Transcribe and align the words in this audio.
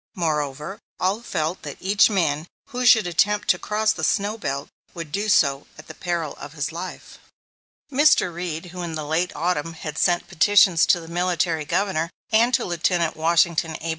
Moreover, 0.15 0.79
all 0.99 1.21
felt 1.21 1.61
that 1.61 1.77
each 1.79 2.09
man 2.09 2.47
who 2.69 2.87
should 2.87 3.05
attempt 3.05 3.49
to 3.49 3.59
cross 3.59 3.91
the 3.93 4.03
snow 4.03 4.35
belt 4.35 4.69
would 4.95 5.11
do 5.11 5.29
so 5.29 5.67
at 5.77 5.85
the 5.87 5.93
peril 5.93 6.33
of 6.39 6.53
his 6.53 6.71
life. 6.71 7.19
Mr. 7.91 8.33
Reed, 8.33 8.65
who 8.73 8.81
in 8.81 8.95
the 8.95 9.05
late 9.05 9.31
Autumn 9.35 9.73
had 9.73 9.99
sent 9.99 10.27
petitions 10.27 10.87
to 10.87 10.99
the 10.99 11.07
Military 11.07 11.65
Governor 11.65 12.09
and 12.31 12.51
to 12.55 12.65
Lieutenant 12.65 13.15
Washington 13.15 13.77
A. 13.79 13.89